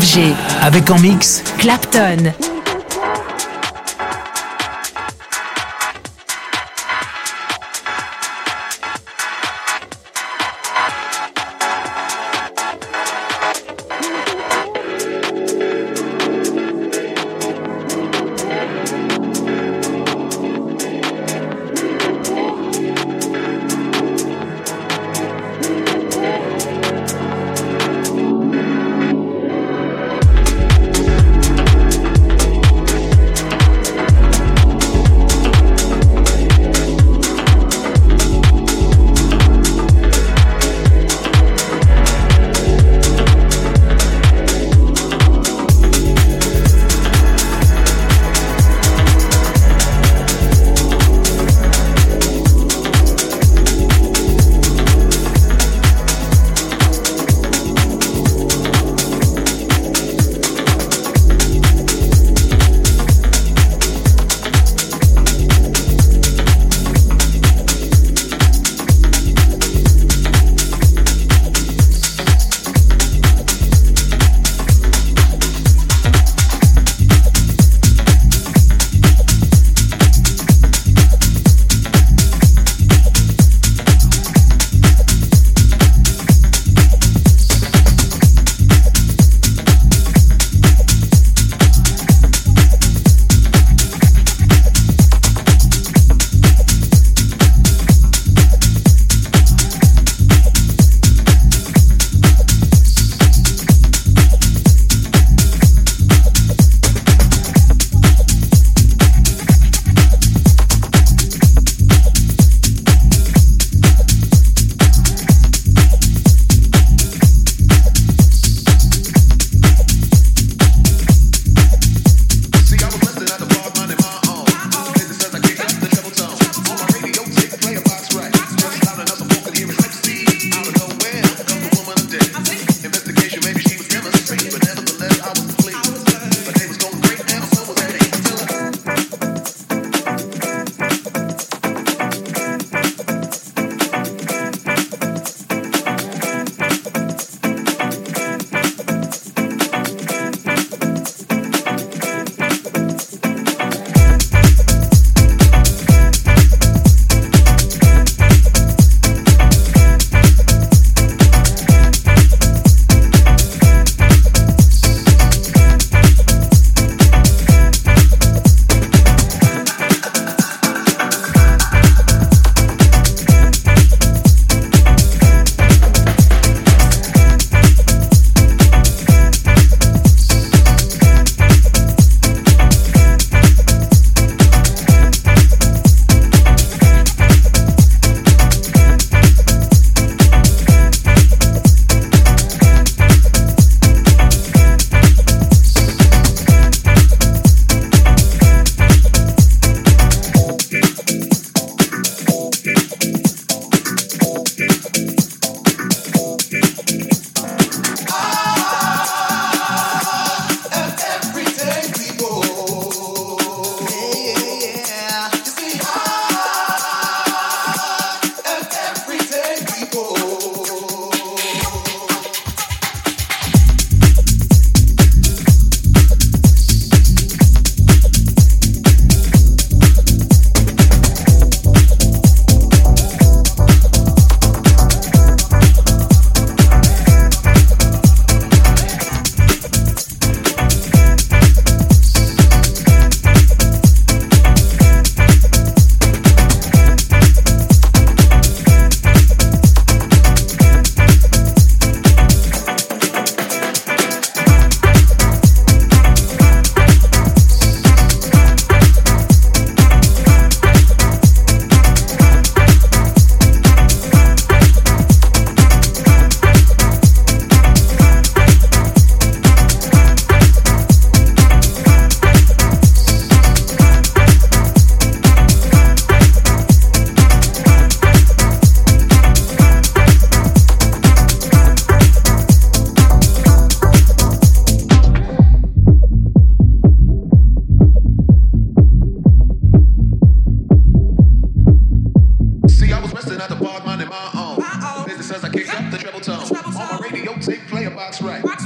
FG. 0.00 0.34
Avec 0.62 0.90
en 0.90 0.98
mix 0.98 1.44
Clapton. 1.58 2.32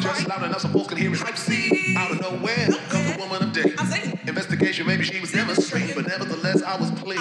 Trust 0.09 0.29
loud 0.29 0.43
enough 0.45 0.61
so 0.63 0.69
folks 0.69 0.89
can 0.89 0.97
hear 0.97 1.11
me. 1.11 1.17
See, 1.37 1.95
out 1.97 2.11
of 2.11 2.21
nowhere 2.21 2.67
comes 2.89 3.11
a 3.15 3.19
woman 3.19 3.43
of 3.43 3.53
day. 3.53 3.75
Investigation, 4.27 4.87
maybe 4.87 5.05
she 5.05 5.21
was 5.21 5.33
demonstrating, 5.33 5.95
but 5.95 6.07
nevertheless 6.07 6.63
I 6.63 6.77
was 6.77 6.91
pleased. 6.93 7.21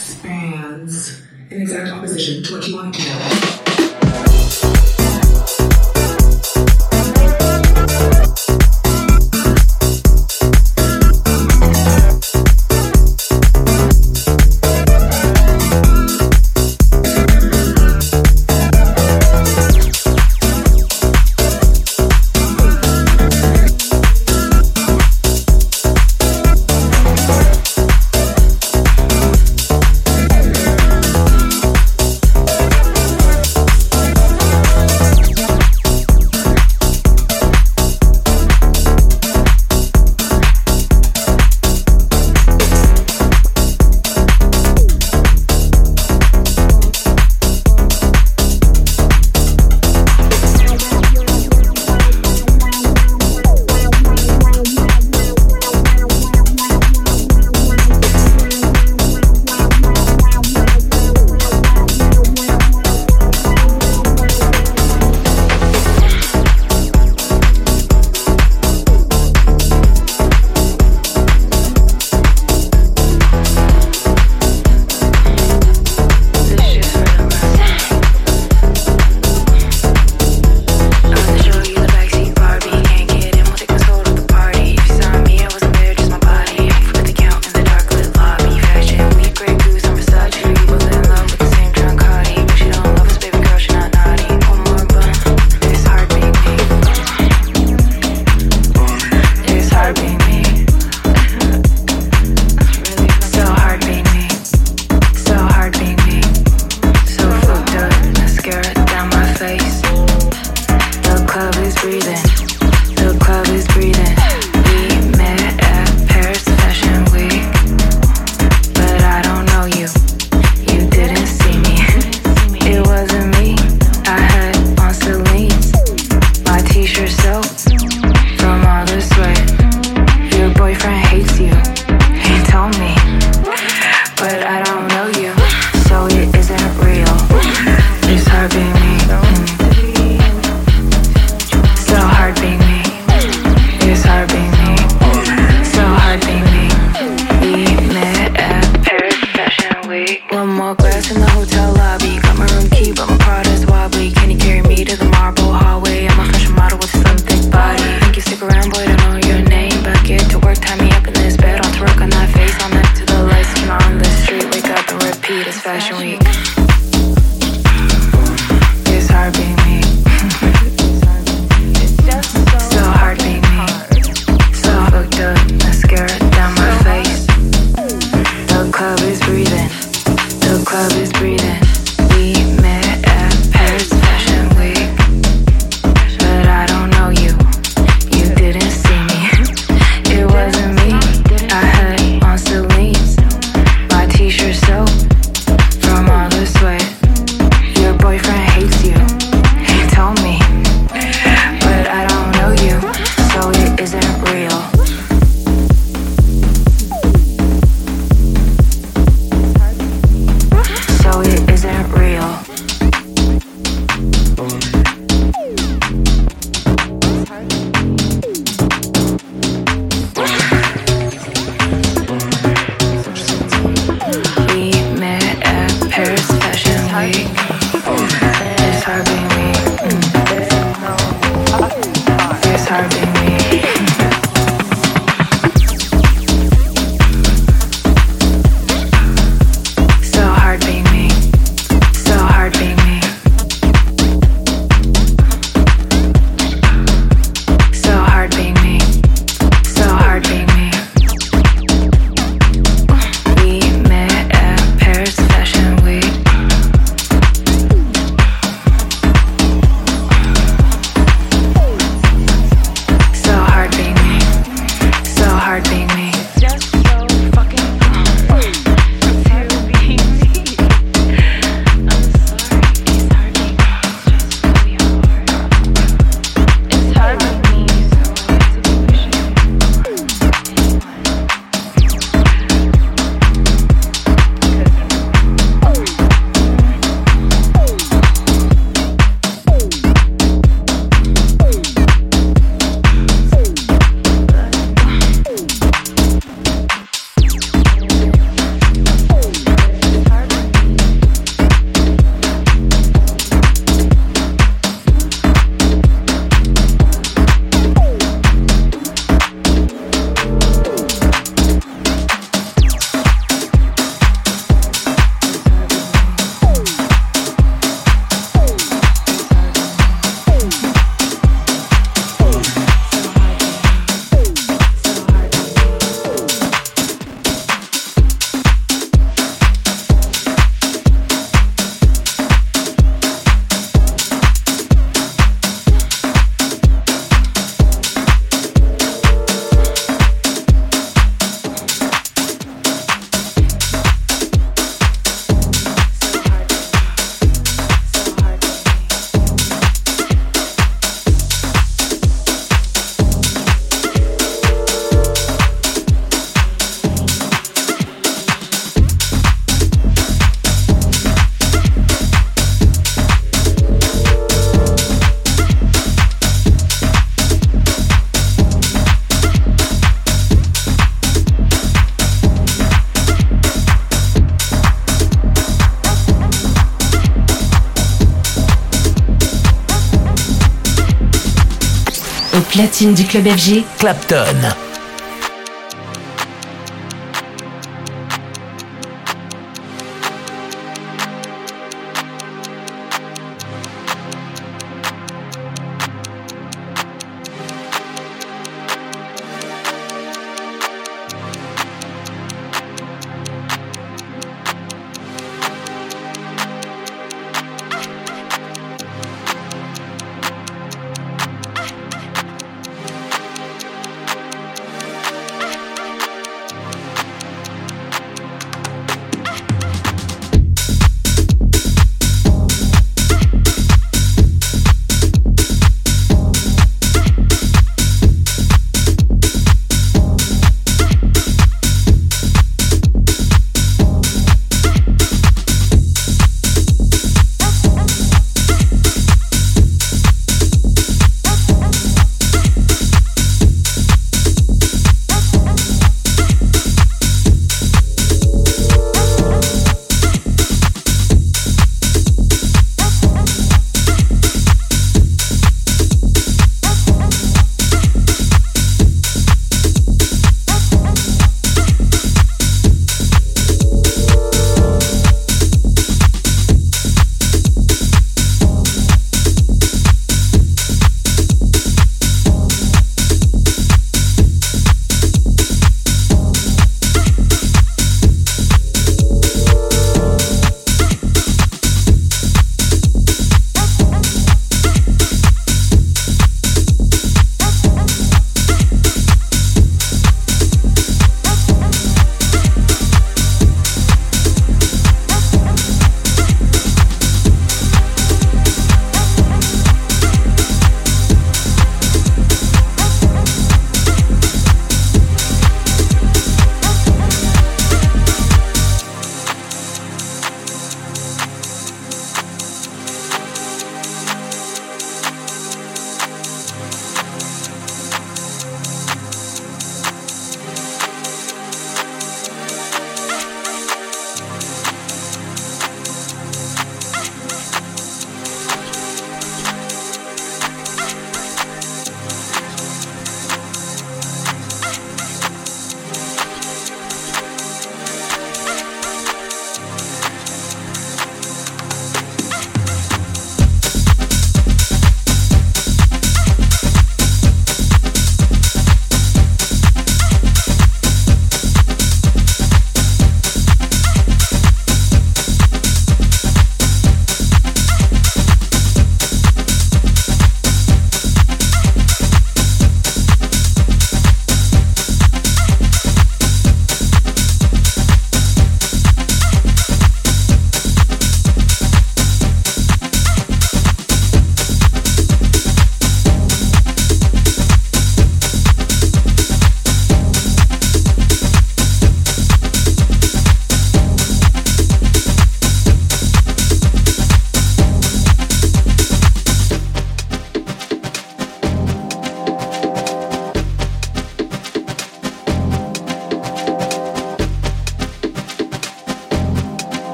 Du 382.89 383.05
club 383.05 383.27
FG, 383.27 383.63
Clapton. 383.77 384.70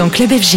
dans 0.00 0.08
Club 0.08 0.30
FG. 0.32 0.56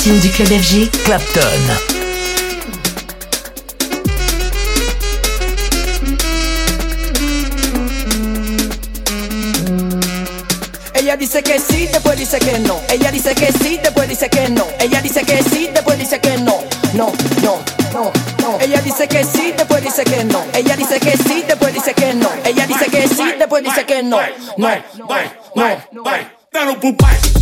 Platine 0.00 0.20
du 0.20 0.30
club 0.30 0.48
FG. 0.48 0.90
Clapton. 1.04 1.42
Ella 10.94 11.16
dice 11.16 11.42
que 11.42 11.58
sí, 11.58 11.88
después 11.92 12.18
dice 12.18 12.38
que 12.38 12.58
no. 12.60 12.80
Ella 12.88 13.10
dice 13.10 13.34
que 13.34 13.52
sí, 13.52 13.78
después 13.82 14.08
dice 14.08 14.28
que 14.30 14.48
no. 14.48 14.66
Ella 14.78 15.02
dice 15.02 15.22
que 15.22 15.42
sí, 15.42 15.68
después 15.72 15.98
dice 15.98 16.20
que 16.20 16.38
no. 16.38 16.58
No, 16.94 17.12
no, 17.42 17.58
no, 17.92 18.12
no. 18.40 18.60
Ella 18.60 18.80
dice 18.82 19.06
que 19.08 19.24
sí, 19.24 19.52
después 19.56 19.82
dice 19.82 20.04
que 20.04 20.24
no. 20.24 20.44
Ella 20.54 20.76
dice 20.76 20.98
que 21.00 21.16
sí, 21.16 21.44
después 21.46 21.74
dice 21.74 21.94
que 21.94 22.14
no. 22.14 22.30
Ella 22.44 22.66
dice 22.66 22.86
que 22.86 23.08
sí, 23.08 23.32
después 23.38 23.64
dice 23.64 23.84
que 23.84 24.02
no. 24.02 24.18
No, 24.56 24.68
no, 24.96 25.08
no. 25.92 26.04
Ella 26.04 27.39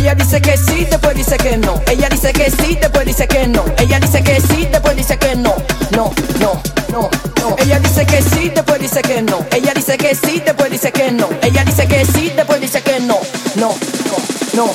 Ella 0.00 0.14
dice 0.14 0.40
que 0.40 0.56
sí, 0.56 0.86
después 0.90 1.14
dice 1.14 1.36
que 1.36 1.58
no. 1.58 1.78
Ella 1.86 2.08
dice 2.08 2.32
que 2.32 2.50
sí, 2.50 2.78
después 2.80 3.04
dice 3.04 3.28
que 3.28 3.46
no. 3.46 3.62
Ella 3.76 4.00
dice 4.00 4.22
que 4.22 4.40
sí, 4.40 4.66
después 4.72 4.96
dice 4.96 5.18
que 5.18 5.36
no. 5.36 5.54
No, 5.90 6.10
no, 6.40 6.62
no, 6.90 7.10
no. 7.38 7.56
Ella 7.58 7.78
dice 7.80 8.06
que 8.06 8.22
sí, 8.22 8.48
después 8.48 8.80
dice 8.80 9.02
que 9.02 9.20
no. 9.20 9.44
Ella 9.52 9.74
dice 9.74 9.98
que 9.98 10.14
sí, 10.14 10.42
después 10.42 10.70
dice 10.70 10.90
que 10.90 11.12
no. 11.12 11.28
Ella 11.42 11.64
dice 11.66 11.86
que 11.86 12.06
sí, 12.06 12.32
después 12.34 12.62
dice 12.62 12.80
que 12.80 12.98
no. 13.00 13.18
No, 13.56 13.74
no, 14.06 14.16
no, 14.54 14.74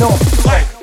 no, 0.00 0.08
no. 0.08 0.77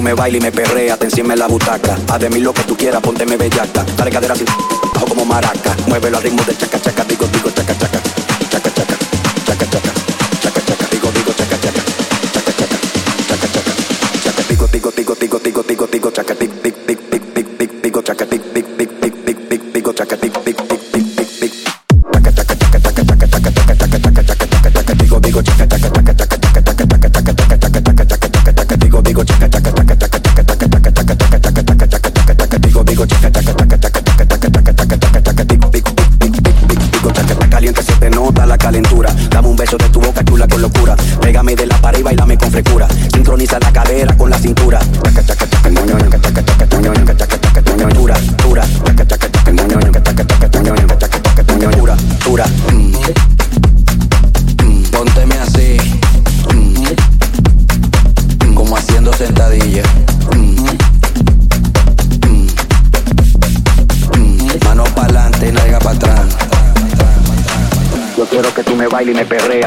Tú 0.00 0.04
me 0.04 0.14
bailes 0.14 0.40
y 0.40 0.44
me 0.44 0.50
perreas, 0.50 0.98
te 0.98 1.04
encima 1.04 1.34
en 1.34 1.40
la 1.40 1.46
butaca. 1.46 1.98
Haz 2.08 2.20
de 2.20 2.30
mí 2.30 2.40
lo 2.40 2.54
que 2.54 2.62
tú 2.62 2.74
quieras, 2.74 3.02
pónteme 3.02 3.36
bellaca. 3.36 3.84
Dale 3.98 4.10
cadera 4.10 4.32
así, 4.32 4.46
bajo 4.94 5.06
como 5.06 5.26
maraca. 5.26 5.76
Muévelo 5.86 6.16
al 6.16 6.22
ritmo 6.22 6.42
del 6.44 6.56
chaca, 6.56 6.80
chaca, 6.80 7.04
digo, 7.04 7.26
digo, 7.26 7.50
chaca, 7.50 7.76
chaca. 7.76 8.00
Chaca, 8.48 8.70
chaca, 8.72 8.96
chaca, 9.44 9.66
chaca. 9.68 9.92
Chaca, 10.40 10.60
chaca, 10.64 10.86
digo, 10.90 11.10
digo, 11.12 11.32
chaca, 11.34 11.60
chaca. 11.60 11.82
Chaca, 12.32 12.52
chaca, 12.58 12.76
chaca, 13.28 13.46
chaca. 13.52 13.72
Chaca, 14.24 14.42
digo, 14.48 14.66
digo, 14.72 14.90
digo, 14.90 15.14
digo, 15.20 15.38
digo, 15.38 15.62
digo, 15.68 15.86
digo, 15.86 16.10
chaca, 16.10 16.34
tic, 16.34 16.49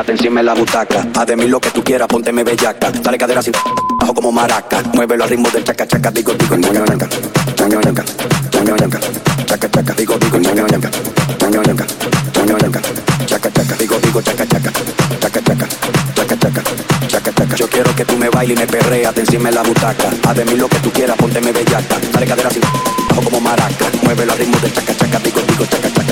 te 0.02 0.14
encima 0.14 0.40
en 0.40 0.48
la 0.48 0.54
butaca. 0.56 1.06
Haz 1.16 1.28
de 1.28 1.36
mí 1.36 1.48
lo 1.48 1.60
que 1.60 1.70
tú 1.70 1.84
quieras, 1.84 2.08
pónteme 2.08 2.44
bellaca. 2.44 2.90
Dale 2.90 3.18
cadera 3.18 3.42
así, 3.42 3.52
bajo 4.00 4.14
como 4.14 4.32
maraca. 4.32 4.82
Muévelo 4.94 5.26
al 5.26 5.30
ritmo 5.30 5.50
del 5.52 5.64
chaca 5.64 5.86
chaca, 5.86 6.10
digo, 6.10 6.34
digo, 6.34 6.56
ñanca. 6.56 7.08
Ñoño, 7.60 7.80
ñanca. 7.82 8.04
Ñoño, 8.54 8.76
ñanca. 8.76 9.00
Chaca 9.46 9.70
chaca, 9.70 9.94
digo, 9.94 10.18
digo, 10.18 10.38
ñanca. 10.40 10.90
Ñoño, 11.42 11.62
ñanca. 11.62 11.86
Ñoño, 12.36 12.58
ñanca. 12.58 12.82
Chaca 13.28 13.52
chaca, 13.52 13.76
digo, 13.76 14.00
digo, 14.00 14.22
chaca 14.22 14.48
chaca. 14.48 14.72
Chaca 15.20 15.42
chaca, 15.44 15.68
chaca 16.16 16.38
chaca. 16.40 16.62
Chaca 17.08 17.32
chaca. 17.34 17.56
Yo 17.56 17.70
quiero 17.70 17.96
que 17.96 18.06
tú 18.06 18.18
me 18.18 18.30
bailes 18.30 18.58
y 18.58 18.60
me 18.60 18.68
perreas, 18.68 19.16
encima 19.18 19.50
en 19.50 19.56
la 19.56 19.62
butaca. 19.62 20.10
Haz 20.28 20.36
de 20.36 20.46
mí 20.46 20.56
lo 20.56 20.68
que 20.70 20.80
tú 20.80 20.92
quieras, 20.92 21.18
pónteme 21.18 21.52
bellaca. 21.52 21.98
Dale 22.12 22.26
cadera 22.26 22.50
así, 22.50 22.60
bajo 23.10 23.22
como 23.22 23.40
maraca. 23.42 23.86
Muévelo 24.02 24.32
al 24.32 24.40
ritmo 24.40 24.58
del 24.60 24.74
chaca 24.74 24.96
chaca, 24.96 25.20
digo, 25.20 25.42
digo, 25.48 25.66
chaca 25.66 25.90
chaca. 25.94 26.03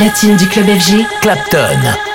Platine 0.00 0.34
du 0.34 0.48
club 0.48 0.66
FG, 0.66 1.04
Clapton. 1.20 2.09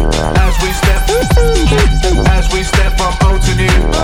As 0.00 0.54
we 0.62 0.72
step, 0.72 1.08
as 2.30 2.52
we 2.52 2.62
step 2.62 2.96
from 2.96 3.14
O 3.22 3.38
to 3.38 3.54
new. 3.56 3.97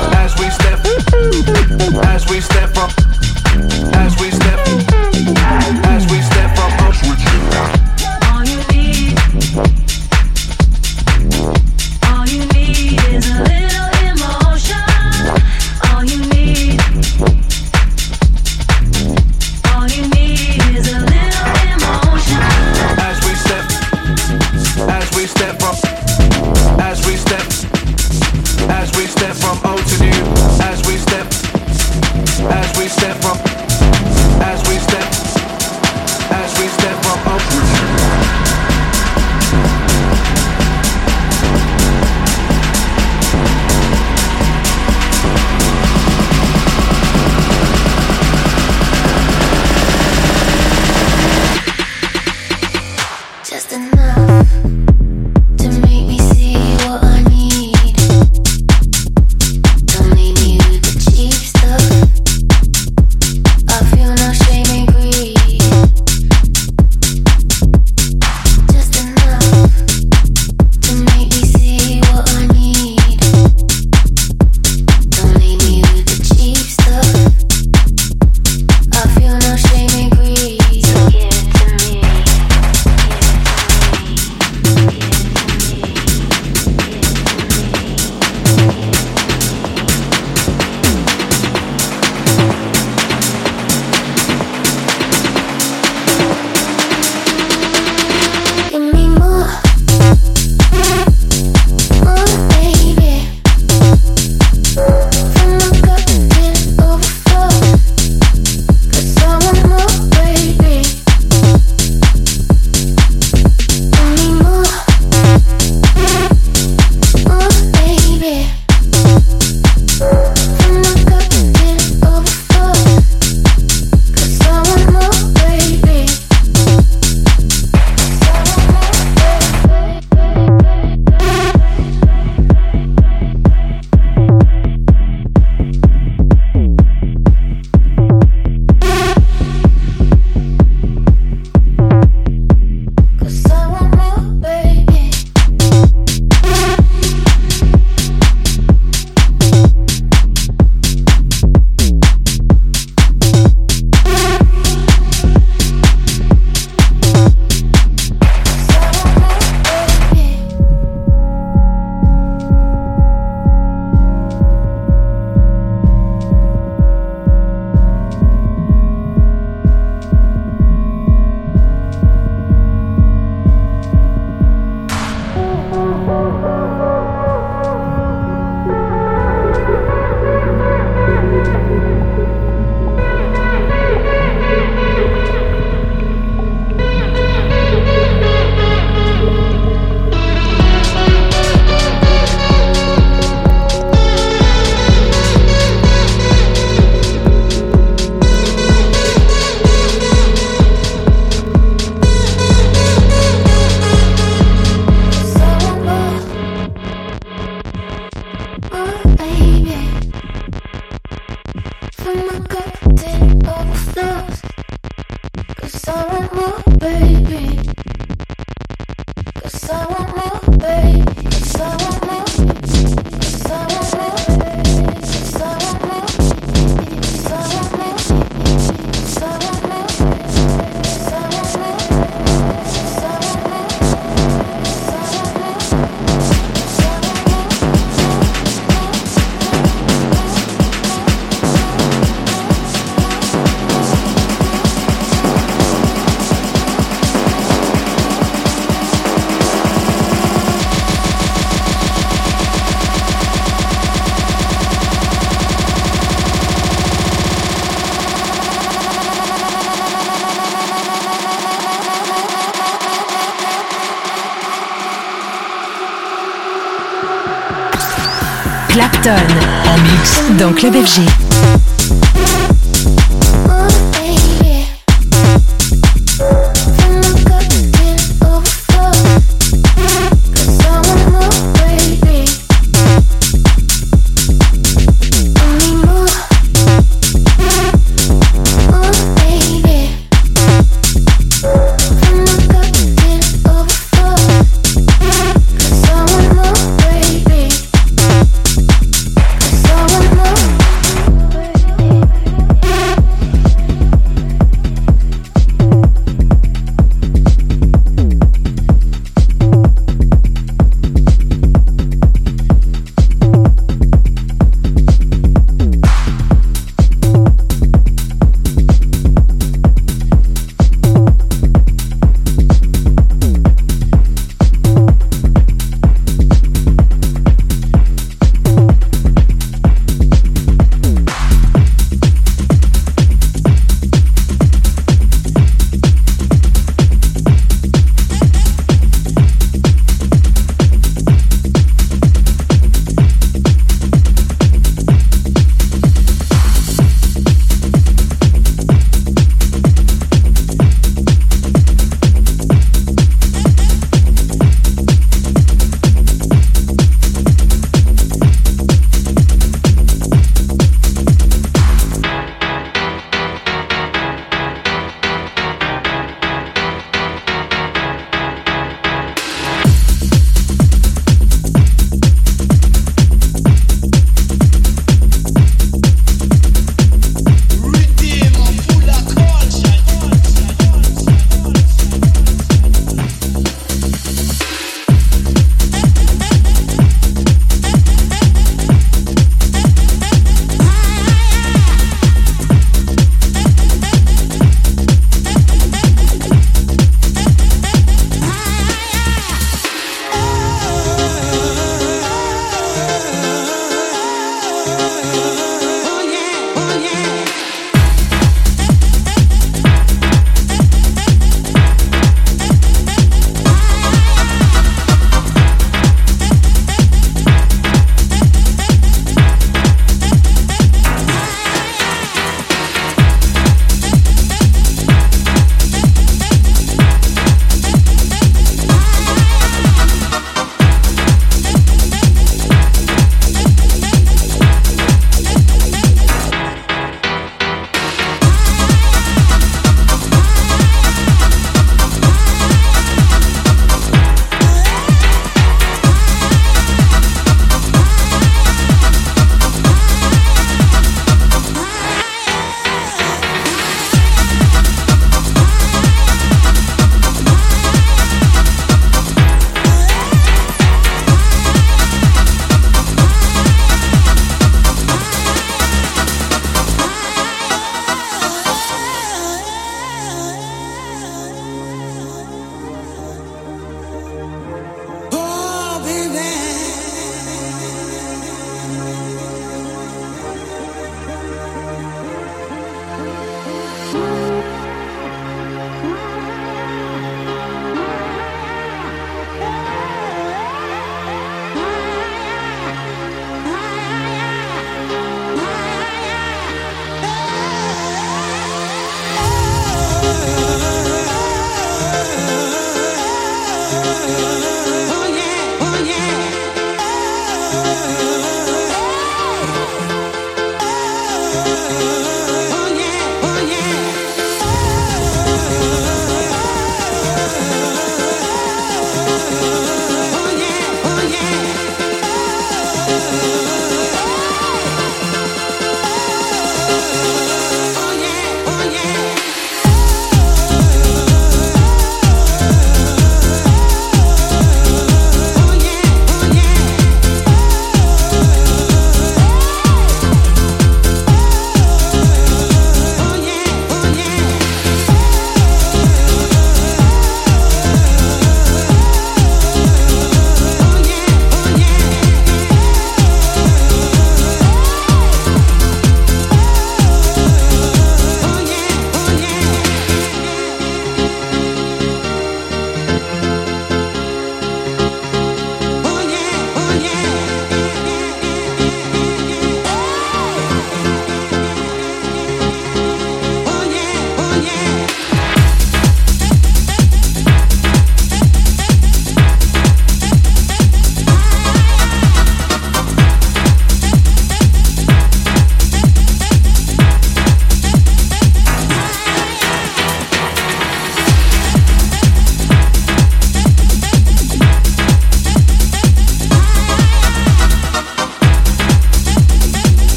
Club 270.65 270.77
FG. 270.77 271.24